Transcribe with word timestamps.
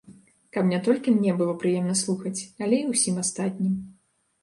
Каб 0.55 0.67
не 0.71 0.79
толькі 0.87 1.13
мне 1.17 1.35
было 1.43 1.53
прыемна 1.65 1.99
слухаць, 2.03 2.35
але 2.65 2.83
і 2.83 2.91
ўсім 2.91 3.25
астатнім. 3.29 3.81